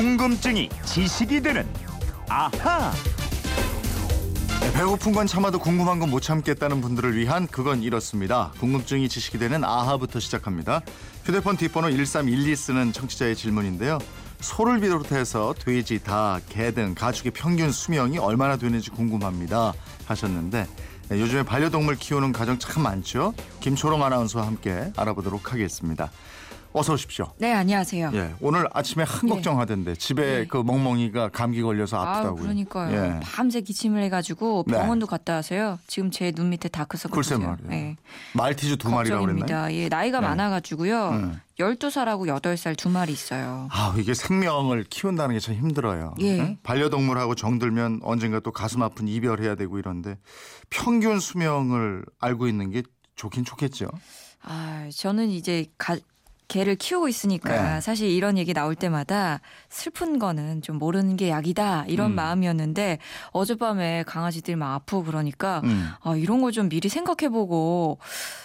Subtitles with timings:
[0.00, 1.66] 궁금증이 지식이 되는
[2.28, 2.92] 아하.
[4.60, 8.52] 네, 배고픈 건 참아도 궁금한 건 못 참겠다는 분들을 위한 그건 이렇습니다.
[8.60, 10.82] 궁금증이 지식이 되는 아하부터 시작합니다.
[11.24, 13.96] 휴대폰 뒷번호 1312 쓰는 청취자의 질문인데요.
[14.42, 19.72] 소를 비롯해서 돼지, 닭, 개 등 가축의 평균 수명이 얼마나 되는지 궁금합니다
[20.04, 20.66] 하셨는데
[21.08, 23.32] 네, 요즘에 반려동물 키우는 가정 참 많죠.
[23.60, 26.10] 김초롱 아나운서와 함께 알아보도록 하겠습니다.
[26.78, 27.32] 어서 오십시오.
[27.38, 28.10] 네, 안녕하세요.
[28.12, 29.32] 예, 오늘 아침에 한 예.
[29.32, 30.44] 걱정하던데 집에 예.
[30.46, 32.42] 그 멍멍이가 감기 걸려서 아, 아프다고요.
[32.42, 32.94] 그러니까요.
[33.16, 33.20] 예.
[33.22, 34.74] 밤새 기침을 해가지고 네.
[34.76, 35.78] 병원도 갔다 와서요.
[35.86, 37.56] 지금 제 눈 밑에 다크서클 글쎄 보세요.
[37.62, 37.72] 말이에요.
[37.72, 37.96] 예.
[38.34, 39.72] 말티즈 두 마리라고 그랬나요?
[39.74, 40.26] 예, 나이가 네.
[40.26, 41.08] 많아가지고요.
[41.12, 41.40] 음.
[41.58, 43.68] 12살하고 8살 두 마리 있어요.
[43.70, 46.14] 아 이게 생명을 키운다는 게 참 힘들어요.
[46.20, 46.40] 예.
[46.40, 46.56] 응?
[46.62, 50.18] 반려동물하고 정들면 언젠가 또 가슴 아픈 이별해야 되고 이런데
[50.68, 52.82] 평균 수명을 알고 있는 게
[53.14, 53.88] 좋긴 좋겠죠.
[54.42, 55.96] 아, 저는 이제 가,
[56.48, 57.80] 개를 키우고 있으니까 네.
[57.80, 62.14] 사실 이런 얘기 나올 때마다 슬픈 거는 좀 모르는 게 약이다 이런 음.
[62.16, 62.98] 마음이었는데
[63.32, 65.90] 어젯밤에 강아지들이 막 아프고 그러니까 음.
[66.02, 67.98] 아, 이런 거 좀 미리 생각해보고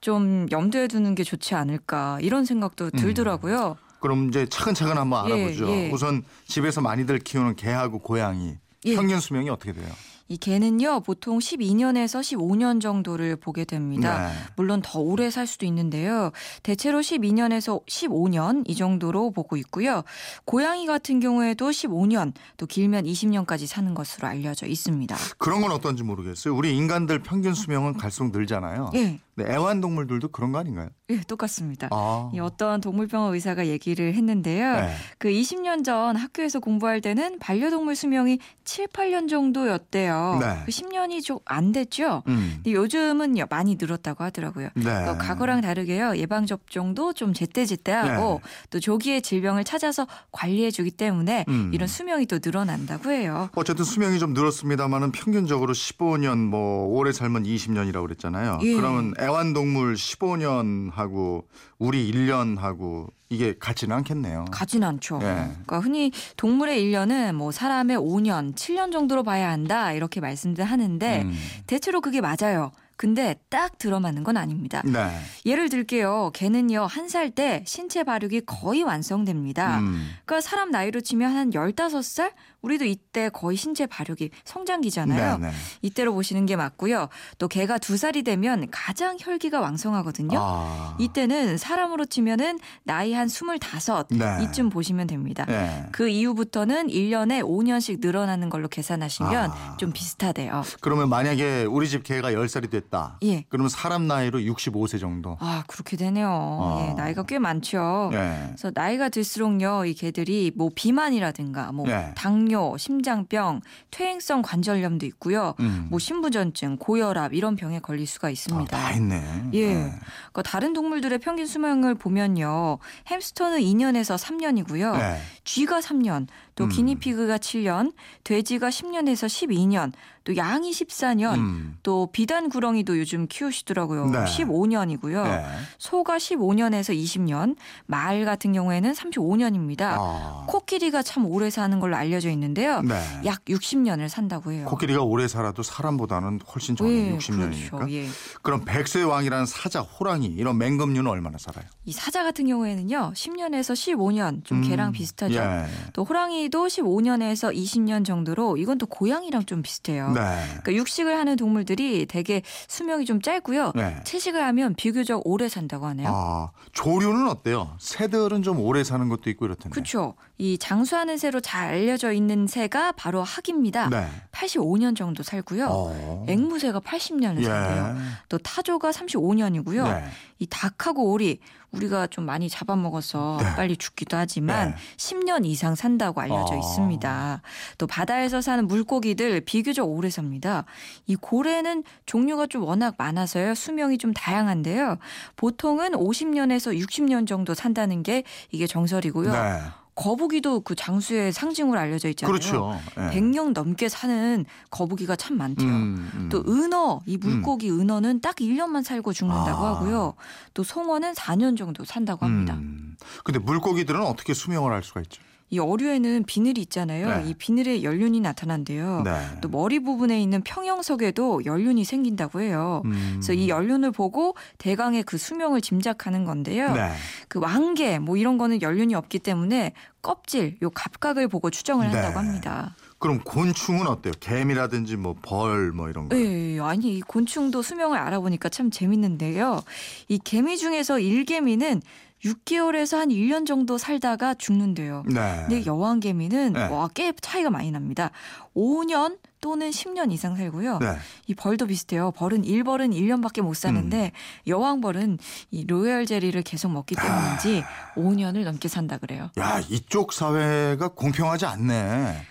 [0.00, 3.76] 좀 염두에 두는 게 좋지 않을까 이런 생각도 들더라고요.
[4.00, 5.68] 그럼 이제 차근차근 한번 예, 알아보죠.
[5.68, 5.90] 예.
[5.92, 8.96] 우선 집에서 많이들 키우는 개하고 고양이 예.
[8.96, 9.86] 평균 수명이 어떻게 돼요?
[10.32, 14.28] 이 개는요 보통 12년에서 15년 정도를 보게 됩니다.
[14.28, 14.34] 네.
[14.56, 16.30] 물론 더 오래 살 수도 있는데요.
[16.62, 20.04] 대체로 12년에서 15년 이 정도로 보고 있고요.
[20.46, 25.14] 고양이 같은 경우에도 15년 또 길면 20년까지 사는 것으로 알려져 있습니다.
[25.36, 26.56] 그런 건 어떤지 모르겠어요.
[26.56, 28.90] 우리 인간들 평균 수명은 갈수록 늘잖아요.
[28.94, 30.88] 예, 근데 애완동물들도 그런 거 아닌가요?
[31.10, 31.88] 예 똑같습니다.
[31.90, 32.30] 아.
[32.34, 34.76] 이 어떤 동물병원 의사가 얘기를 했는데요.
[34.76, 34.94] 네.
[35.18, 40.38] 그 20년 전 학교에서 공부할 때는 반려동물 수명이 7, 8년 정도였대요.
[40.40, 40.62] 네.
[40.64, 42.22] 그 10년이 좀 안 됐죠.
[42.28, 42.52] 음.
[42.56, 44.68] 근데 요즘은 많이 늘었다고 하더라고요.
[44.74, 44.82] 네.
[44.82, 46.16] 그러니까 과거랑 다르게요.
[46.16, 48.50] 예방 접종도 좀 제때제때하고 네.
[48.70, 51.70] 또 조기에 질병을 찾아서 관리해주기 때문에 음.
[51.74, 53.50] 이런 수명이 또 늘어난다고 해요.
[53.54, 58.60] 어쨌든 수명이 좀 늘었습니다만은 평균적으로 15년 뭐 오래 살면 20년이라고 그랬잖아요.
[58.62, 58.74] 예.
[58.74, 61.46] 그러면 애완동물 15년 하고
[61.78, 64.44] 우리 1년 하고 이게 같지는 않겠네요.
[64.50, 65.18] 가진 않죠.
[65.22, 65.26] 예.
[65.26, 71.34] 그러니까 흔히 동물의 1년은 뭐 사람의 5년, 7년 정도로 봐야 한다 이렇게 말씀들 하는데 음.
[71.66, 72.72] 대체로 그게 맞아요.
[73.02, 74.80] 근데 딱 들어맞는 건 아닙니다.
[74.84, 75.08] 네.
[75.44, 76.30] 예를 들게요.
[76.34, 79.80] 개는요, 한 살 때 신체 발육이 거의 완성됩니다.
[79.80, 80.08] 음.
[80.24, 82.30] 그러니까 사람 나이로 치면 한 15살?
[82.62, 85.38] 우리도 이때 거의 신체 발육이 성장기잖아요.
[85.38, 85.52] 네, 네.
[85.82, 87.08] 이때로 보시는 게 맞고요.
[87.38, 90.38] 또 개가 두 살이 되면 가장 혈기가 왕성하거든요.
[90.40, 90.96] 아.
[91.00, 94.44] 이때는 사람으로 치면은 나이 한 25, 네.
[94.44, 95.44] 이쯤 보시면 됩니다.
[95.48, 95.86] 네.
[95.90, 99.76] 그 이후부터는 1년에 5년씩 늘어나는 걸로 계산하시면 아.
[99.78, 100.62] 좀 비슷하대요.
[100.80, 102.91] 그러면 만약에 우리 집 개가 10살이 됐다.
[103.22, 103.44] 예.
[103.48, 105.36] 그러면 사람 나이로 65세 정도.
[105.40, 106.28] 아, 그렇게 되네요.
[106.28, 106.86] 아.
[106.86, 108.10] 예, 나이가 꽤 많죠.
[108.12, 108.44] 네.
[108.48, 112.12] 그래서 나이가 들수록요, 이 개들이 뭐 비만이라든가 뭐 네.
[112.16, 113.60] 당뇨, 심장병,
[113.90, 115.54] 퇴행성 관절염도 있고요.
[115.60, 115.86] 음.
[115.90, 118.76] 뭐 신부전증, 고혈압 이런 병에 걸릴 수가 아, 있습니다.
[118.76, 119.22] 다 있네.
[119.54, 119.74] 예.
[119.74, 119.92] 네.
[120.32, 122.78] 그러니까 다른 동물들의 평균 수명을 보면요.
[123.08, 124.96] 햄스터는 2년에서 3년이고요.
[124.98, 125.20] 네.
[125.44, 126.68] 쥐가 3년, 또 음.
[126.68, 127.92] 기니피그가 7년,
[128.24, 129.92] 돼지가 10년에서 12년,
[130.24, 131.76] 또 양이 14년, 음.
[131.82, 134.06] 또 비단 구렁이도 요즘 키우시더라고요.
[134.06, 134.24] 네.
[134.24, 135.24] 15년이고요.
[135.24, 135.44] 네.
[135.78, 137.56] 소가 15년에서 20년,
[137.86, 139.96] 말 같은 경우에는 35년입니다.
[139.98, 140.44] 아.
[140.48, 142.82] 코끼리가 참 오래 사는 걸로 알려져 있는데요.
[142.82, 142.94] 네.
[143.24, 144.66] 약 60년을 산다고 해요.
[144.66, 147.70] 코끼리가 오래 살아도 사람보다는 훨씬 전에 예, 60년이니까.
[147.70, 147.92] 그렇죠.
[147.92, 148.06] 예.
[148.42, 151.64] 그럼 백세 왕이라는 사자, 호랑이 이런 맹금류는 얼마나 살아요?
[151.84, 155.34] 이 사자 같은 경우에는요, 10년에서 15년, 좀 음, 개랑 비슷하죠.
[155.34, 155.66] 예.
[155.92, 160.11] 또 호랑이도 15년에서 20년 정도로 이건 또 고양이랑 좀 비슷해요.
[160.14, 160.44] 네.
[160.46, 163.72] 그러니까 육식을 하는 동물들이 되게 수명이 좀 짧고요.
[163.74, 163.96] 네.
[164.04, 166.08] 채식을 하면 비교적 오래 산다고 하네요.
[166.10, 167.76] 아, 조류는 어때요?
[167.78, 169.70] 새들은 좀 오래 사는 것도 있고 이렇던데.
[169.70, 170.14] 그렇죠.
[170.38, 173.88] 이 장수하는 새로 잘 알려져 있는 새가 바로 학입니다.
[173.88, 174.06] 네.
[174.32, 175.68] 85년 정도 살고요.
[175.70, 176.26] 어.
[176.28, 177.44] 앵무새가 80년을 예.
[177.44, 177.96] 산대요.
[178.28, 179.84] 또 타조가 35년이고요.
[179.84, 180.04] 네.
[180.38, 181.40] 이 닭하고 오리
[181.72, 183.54] 우리가 좀 많이 잡아먹어서 네.
[183.56, 184.76] 빨리 죽기도 하지만 네.
[184.96, 186.58] 10년 이상 산다고 알려져 아.
[186.58, 187.42] 있습니다.
[187.78, 190.64] 또 바다에서 사는 물고기들 비교적 오래 삽니다.
[191.06, 193.54] 이 고래는 종류가 좀 워낙 많아서요.
[193.54, 194.98] 수명이 좀 다양한데요.
[195.36, 199.32] 보통은 50년에서 60년 정도 산다는 게 이게 정설이고요.
[199.32, 199.60] 네.
[199.94, 202.32] 거북이도 그 장수의 상징으로 알려져 있잖아요.
[202.32, 202.80] 그렇죠.
[202.96, 203.18] 예.
[203.18, 205.68] 100년 넘게 사는 거북이가 참 많대요.
[205.68, 206.28] 음, 음.
[206.30, 209.76] 또 은어, 이 물고기 은어는 딱 1년만 살고 죽는다고 아.
[209.76, 210.14] 하고요.
[210.54, 212.54] 또 송어는 4년 정도 산다고 합니다.
[212.54, 212.96] 음.
[213.24, 215.22] 근데 물고기들은 어떻게 수명을 할 수가 있죠?
[215.52, 217.08] 이 어류에는 비늘이 있잖아요.
[217.22, 217.28] 네.
[217.28, 219.02] 이 비늘에 연륜이 나타난대요.
[219.04, 219.12] 네.
[219.42, 222.80] 또 머리 부분에 있는 평형석에도 연륜이 생긴다고 해요.
[222.86, 223.10] 음.
[223.16, 226.72] 그래서 이 연륜을 보고 대강의 그 수명을 짐작하는 건데요.
[226.72, 226.92] 네.
[227.28, 231.92] 그 왕개 뭐 이런 거는 연륜이 없기 때문에 껍질 요 갑각을 보고 추정을 네.
[231.98, 232.74] 한다고 합니다.
[232.98, 234.14] 그럼 곤충은 어때요?
[234.20, 236.16] 개미라든지 뭐 벌 뭐 이런 거.
[236.18, 239.60] 예, 아니 이 곤충도 수명을 알아보니까 참 재밌는데요.
[240.08, 241.82] 이 개미 중에서 일개미는
[242.24, 245.02] 6개월에서 한 1년 정도 살다가 죽는데요.
[245.06, 245.44] 네.
[245.48, 246.68] 근데 여왕개미는 네.
[246.68, 248.10] 와, 꽤 차이가 많이 납니다.
[248.54, 250.78] 5년 또는 10년 이상 살고요.
[250.78, 250.96] 네.
[251.26, 252.12] 이 벌도 비슷해요.
[252.12, 254.46] 벌은 1벌은 1년밖에 못 사는데 음.
[254.46, 255.18] 여왕벌은
[255.50, 257.94] 이 로얄 젤리를 계속 먹기 때문인지 아.
[257.96, 259.30] 5년을 넘게 산다 그래요.
[259.38, 262.22] 야, 이쪽 사회가 공평하지 않네.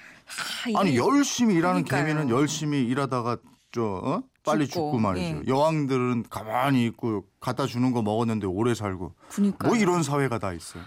[0.73, 2.05] 아, 아니 열심히 일하는 그러니까요.
[2.05, 3.37] 개미는 열심히 일하다가
[3.71, 4.23] 저 어?
[4.43, 5.37] 빨리 죽고, 죽고, 말이죠.
[5.37, 5.41] 예.
[5.47, 9.69] 여왕들은 가만히 있고 갖다 주는 거 먹었는데 오래 살고 그러니까요.
[9.69, 10.83] 뭐 이런 사회가 다 있어요.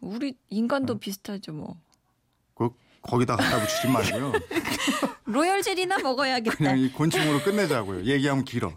[0.00, 1.76] 우리 인간도 비슷하죠 뭐.
[2.54, 2.70] 그
[3.02, 4.32] 거기다 갖다 붙이지 말고요.
[5.24, 6.56] 로얄 젤리나 먹어야겠다.
[6.56, 8.04] 그냥 이 곤충으로 끝내자고요.
[8.04, 8.72] 얘기하면 길어.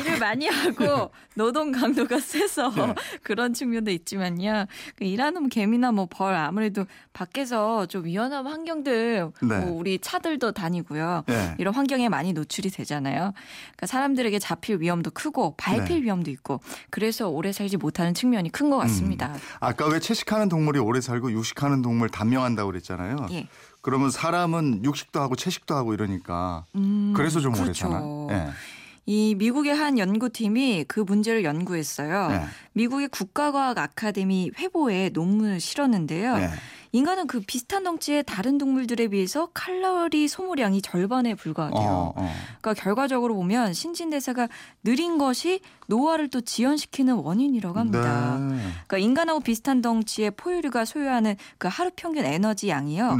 [0.00, 2.94] 일을 많이 하고 노동 강도가 세서 네.
[3.22, 4.66] 그런 측면도 있지만요.
[4.96, 9.58] 그 일하는 개미나 뭐 벌 아무래도 밖에서 좀 위험한 환경들 네.
[9.60, 11.24] 뭐 우리 차들도 다니고요.
[11.26, 11.54] 네.
[11.58, 13.32] 이런 환경에 많이 노출이 되잖아요.
[13.76, 16.02] 그러니까 사람들에게 잡힐 위험도 크고 밟힐 네.
[16.02, 16.60] 위험도 있고
[16.90, 19.32] 그래서 오래 살지 못하는 측면이 큰 것 같습니다.
[19.60, 23.28] 아까 왜 채식하는 동물이 오래 살고 육식하는 동물 단명한다고 그랬잖아요.
[23.30, 23.46] 예.
[23.80, 27.86] 그러면 사람은 육식도 하고 채식도 하고 이러니까 음, 그래서 좀 오래 그렇죠.
[27.88, 28.00] 사나?
[28.30, 28.50] 예.
[29.06, 32.28] 이 미국의 한 연구팀이 그 문제를 연구했어요.
[32.28, 32.40] 네.
[32.72, 36.36] 미국의 국가과학 아카데미 회보에 논문을 실었는데요.
[36.36, 36.50] 네.
[36.90, 41.74] 인간은 그 비슷한 덩치의 다른 동물들에 비해서 칼로리 소모량이 절반에 불과해요.
[41.74, 42.32] 어, 어.
[42.60, 44.48] 그러니까 결과적으로 보면 신진대사가
[44.82, 48.38] 느린 것이 노화를 또 지연시키는 원인이라고 합니다.
[48.38, 48.56] 네.
[48.86, 53.16] 그러니까 인간하고 비슷한 덩치의 포유류가 소유하는 그 하루 평균 에너지 양이요.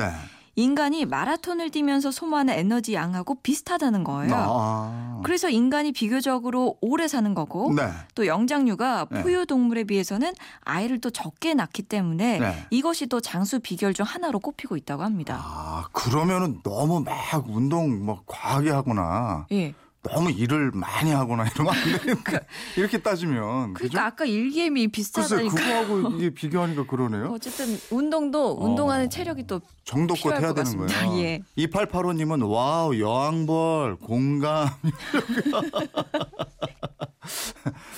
[0.56, 0.62] 네.
[0.62, 4.34] 인간이 마라톤을 뛰면서 소모하는 에너지 양하고 비슷하다는 거예요.
[4.34, 5.20] 아.
[5.22, 7.88] 그래서 인간이 비교적으로 오래 사는 거고 네.
[8.14, 9.22] 또 영장류가 네.
[9.22, 10.32] 포유 동물에 비해서는
[10.62, 12.66] 아이를 또 적게 낳기 때문에 네.
[12.70, 15.40] 이것이 또 장수 비결 중 하나로 꼽히고 있다고 합니다.
[15.42, 17.14] 아, 그러면은 너무 막
[17.48, 19.74] 운동 막 과하게 하거나 예.
[20.12, 22.38] 너무 일을 많이 하거나 이러면 안 되는데
[22.76, 23.88] 이렇게 따지면 그죠?
[23.90, 25.54] 그러니까 아까 일개미 글쎄 비슷하다니까.
[25.54, 27.30] 그거하고 이게 비교하니까 그러네요.
[27.32, 28.64] 어쨌든 운동도 어.
[28.64, 30.86] 운동하는 체력이 또 정도껏 해야 것 되는.
[30.86, 31.18] 거예요.
[31.22, 31.42] 예.
[31.58, 34.68] 2885님은 wow 여왕벌 공감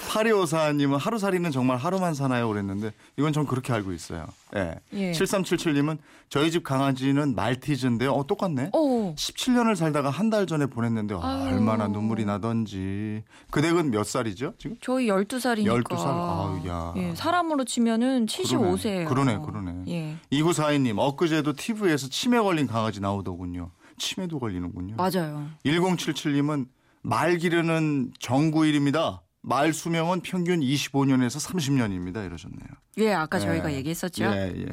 [0.08, 2.48] 8254님은 하루살이는 정말 하루만 사나요?
[2.48, 4.26] 그랬는데 이건 전 그렇게 알고 있어요.
[4.56, 4.74] 예.
[4.94, 5.12] 예.
[5.12, 5.98] 7377님은
[6.28, 8.12] 저희 집 강아지는 말티즈인데요.
[8.12, 8.70] 어 똑같네.
[8.74, 9.14] 오.
[9.14, 11.54] 17년을 살다가 한 달 전에 보냈는데 아, 아유.
[11.54, 13.22] 얼마나 눈물이 나던지.
[13.50, 14.52] 그 댁은 몇 살이죠?
[14.58, 14.76] 지금?
[14.82, 15.84] 저희 12살이니까.
[15.84, 16.04] 12살?
[16.06, 16.92] 아유, 야.
[16.98, 19.08] 예, 사람으로 치면은 75세예요.
[19.08, 19.84] 그러네, 그러네.
[19.88, 20.16] 예.
[20.30, 23.70] 2942님 엊그제도 TV에서 치매 걸린 강아지 나오더군요.
[23.96, 24.96] 치매도 걸리는군요.
[24.96, 25.46] 맞아요.
[25.64, 26.66] 1077님은
[27.02, 29.22] 말 기르는 정구일입니다.
[29.40, 32.24] 말 수명은 평균 25년에서 30년입니다.
[32.26, 32.68] 이러셨네요.
[32.98, 33.42] 예, 아까 예.
[33.42, 34.24] 저희가 얘기했었죠.
[34.24, 34.66] 예, 예.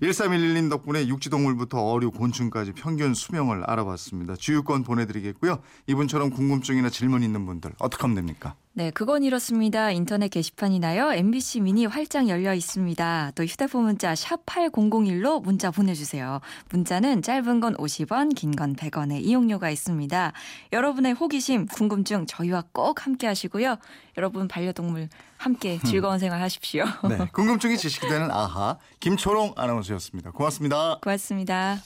[0.00, 4.36] 1311님 덕분에 육지동물부터 어류, 곤충까지 평균 수명을 알아봤습니다.
[4.36, 5.58] 주유권 보내드리겠고요.
[5.86, 8.54] 이분처럼 궁금증이나 질문 있는 분들 어떻게 하면 됩니까?
[8.76, 9.92] 네, 그건 이렇습니다.
[9.92, 11.12] 인터넷 게시판이나요.
[11.12, 13.32] MBC 미니 활짝 열려 있습니다.
[13.36, 16.40] 또 휴대폰 문자 샵 8001로 문자 보내주세요.
[16.70, 20.32] 문자는 짧은 건 50원, 긴 건 100원의 이용료가 있습니다.
[20.72, 23.76] 여러분의 호기심, 궁금증 저희와 꼭 함께 하시고요.
[24.16, 25.08] 여러분 반려동물
[25.44, 26.84] 함께 즐거운 생활 하십시오.
[27.08, 27.18] 네.
[27.32, 30.30] 궁금증이 지식이 되는 아하 김초롱 아나운서였습니다.
[30.30, 30.98] 고맙습니다.
[31.02, 31.82] 고맙습니다.